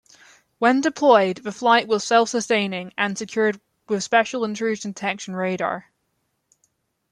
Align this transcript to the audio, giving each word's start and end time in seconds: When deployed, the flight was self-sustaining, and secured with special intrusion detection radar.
When 0.57 0.81
deployed, 0.81 1.41
the 1.43 1.51
flight 1.51 1.87
was 1.87 2.03
self-sustaining, 2.03 2.91
and 2.97 3.15
secured 3.15 3.61
with 3.87 4.01
special 4.03 4.43
intrusion 4.43 4.93
detection 4.93 5.35
radar. 5.35 5.91